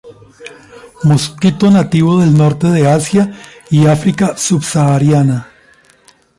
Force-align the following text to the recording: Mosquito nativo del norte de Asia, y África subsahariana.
Mosquito 1.03 1.69
nativo 1.69 2.19
del 2.21 2.33
norte 2.35 2.65
de 2.71 2.89
Asia, 2.89 3.35
y 3.69 3.85
África 3.85 4.35
subsahariana. 4.35 5.49